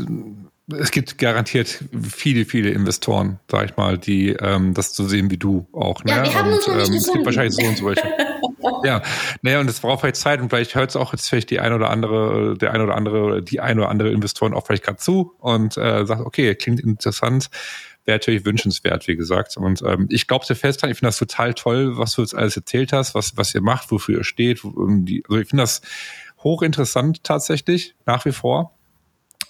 [0.77, 5.37] es gibt garantiert viele, viele Investoren, sag ich mal, die ähm, das so sehen wie
[5.37, 6.03] du auch.
[6.03, 6.11] Ne?
[6.11, 8.03] Ja, wir haben und, uns noch nicht ähm, Es gibt wahrscheinlich so und so welche.
[8.83, 9.01] ja,
[9.41, 11.73] naja, und es braucht vielleicht Zeit und vielleicht hört es auch jetzt vielleicht die ein
[11.73, 15.33] oder andere, der ein oder andere, die ein oder andere Investoren auch vielleicht gerade zu
[15.39, 17.49] und äh, sagt, okay, klingt interessant
[18.05, 19.57] wäre natürlich wünschenswert, wie gesagt.
[19.57, 22.35] Und ähm, ich glaube sehr fest dran, ich finde das total toll, was du jetzt
[22.35, 24.63] alles erzählt hast, was, was ihr macht, wofür ihr steht.
[24.63, 25.81] Wo, die, also ich finde das
[26.43, 28.77] hochinteressant tatsächlich, nach wie vor.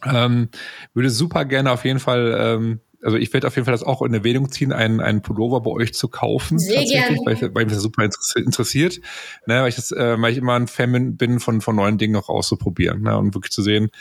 [0.05, 0.49] Ähm,
[0.93, 4.01] würde super gerne auf jeden Fall, ähm, also ich werde auf jeden Fall das auch
[4.01, 6.59] in Erwähnung ziehen, einen, einen Pullover bei euch zu kaufen.
[6.59, 8.99] Sehr tatsächlich, weil, ich, weil mich das super interessiert.
[9.45, 12.15] Ne, weil, ich das, äh, weil ich immer ein Fan bin, von, von neuen Dingen
[12.15, 13.91] auch auszuprobieren ne, und wirklich zu sehen,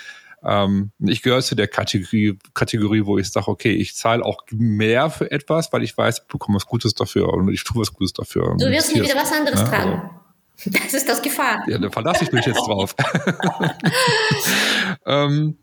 [0.42, 5.10] ähm, ich gehöre zu der Kategorie, Kategorie, wo ich sage, okay, ich zahle auch mehr
[5.10, 8.12] für etwas, weil ich weiß, ich bekomme was Gutes dafür und ich tue was Gutes
[8.14, 8.56] dafür.
[8.58, 9.68] Du wirst nie wieder was anderes ne?
[9.68, 10.10] tragen.
[10.66, 11.62] Das ist das Gefahr.
[11.68, 12.94] Ja, da verlasse ich mich jetzt drauf.
[15.06, 15.56] ähm,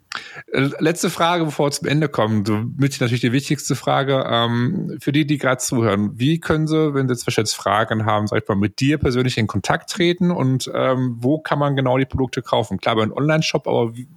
[0.52, 2.46] letzte Frage, bevor wir zum Ende kommen.
[2.46, 4.26] So, mit natürlich die wichtigste Frage.
[4.28, 8.28] Ähm, für die, die gerade zuhören, wie können sie, wenn sie jetzt wahrscheinlich Fragen haben,
[8.28, 11.98] sag ich mal, mit dir persönlich in Kontakt treten und ähm, wo kann man genau
[11.98, 12.80] die Produkte kaufen?
[12.80, 14.08] Klar, bei einem Online-Shop, aber wie,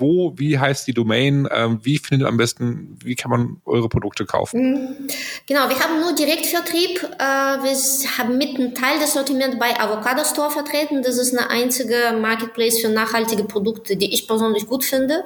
[0.00, 4.24] wo, wie heißt die Domain, ähm, wie findet am besten, wie kann man eure Produkte
[4.24, 4.72] kaufen?
[4.72, 5.08] Mhm.
[5.46, 7.02] Genau, wir haben nur Direktvertrieb.
[7.18, 11.02] Äh, wir haben mit einem Teil des Sortiments bei Avocado Store vertreten.
[11.02, 15.24] Das ist eine einzige Marketplace für nachhaltige Produkte, die ich persönlich gut finde.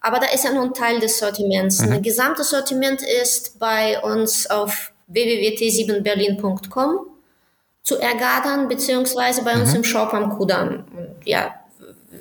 [0.00, 1.80] Aber da ist ja nur ein Teil des Sortiments.
[1.80, 1.92] Mhm.
[1.92, 7.06] Ein gesamtes Sortiment ist bei uns auf www.t7berlin.com
[7.82, 9.76] zu ergattern, beziehungsweise bei uns mhm.
[9.76, 10.84] im Shop am Kudamm.
[11.24, 11.54] Ja,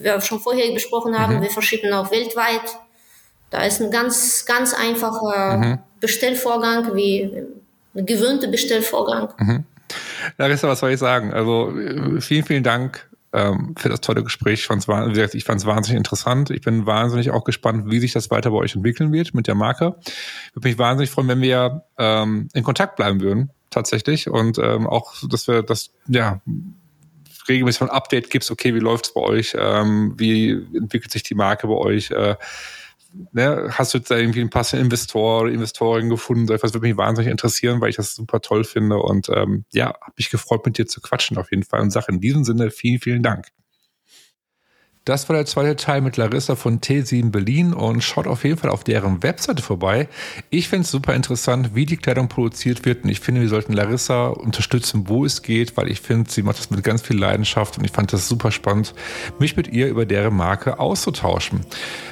[0.04, 1.42] wir schon vorher besprochen haben, mhm.
[1.42, 2.78] wir verschicken auch weltweit.
[3.50, 5.80] Da ist ein ganz, ganz einfacher mhm.
[6.00, 7.32] Bestellvorgang, wie
[7.96, 9.34] ein gewöhnter Bestellvorgang.
[9.38, 9.64] Mhm.
[10.38, 11.34] Larissa, was soll ich sagen?
[11.34, 11.72] Also
[12.20, 14.62] vielen, vielen Dank ähm, für das tolle Gespräch.
[14.62, 16.52] Ich fand es ich fand's wahnsinnig interessant.
[16.52, 19.56] Ich bin wahnsinnig auch gespannt, wie sich das weiter bei euch entwickeln wird mit der
[19.56, 19.96] Marke.
[20.06, 24.30] Ich würde mich wahnsinnig freuen, wenn wir ähm, in Kontakt bleiben würden, tatsächlich.
[24.30, 26.42] Und ähm, auch, dass wir das, ja,
[27.48, 31.68] regelmäßig ein Update gibst, okay, wie läuft's bei euch, ähm, wie entwickelt sich die Marke
[31.68, 32.36] bei euch, äh,
[33.32, 36.48] ne, hast du jetzt da irgendwie einen passenden Investor oder Investorin gefunden?
[36.48, 40.14] Das würde mich wahnsinnig interessieren, weil ich das super toll finde und ähm, ja, habe
[40.18, 43.00] mich gefreut, mit dir zu quatschen auf jeden Fall und sage in diesem Sinne vielen,
[43.00, 43.48] vielen Dank.
[45.06, 48.70] Das war der zweite Teil mit Larissa von T7 Berlin und schaut auf jeden Fall
[48.70, 50.08] auf deren Webseite vorbei.
[50.50, 53.74] Ich finde es super interessant, wie die Kleidung produziert wird und ich finde, wir sollten
[53.74, 57.78] Larissa unterstützen, wo es geht, weil ich finde, sie macht das mit ganz viel Leidenschaft
[57.78, 58.94] und ich fand das super spannend,
[59.40, 61.66] mich mit ihr über deren Marke auszutauschen.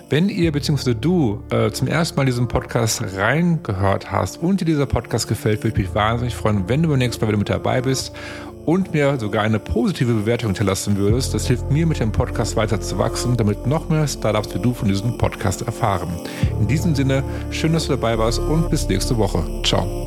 [0.10, 0.94] Wenn ihr bzw.
[0.94, 5.80] du äh, zum ersten Mal diesen Podcast reingehört hast und dir dieser Podcast gefällt, würde
[5.80, 8.12] ich mich wahnsinnig freuen, wenn du beim nächsten Mal wieder mit dabei bist
[8.66, 11.34] und mir sogar eine positive Bewertung hinterlassen würdest.
[11.34, 14.74] Das hilft mir, mit dem Podcast weiter zu wachsen, damit noch mehr Startups wie du
[14.74, 16.10] von diesem Podcast erfahren.
[16.60, 19.44] In diesem Sinne, schön, dass du dabei warst und bis nächste Woche.
[19.64, 20.01] Ciao.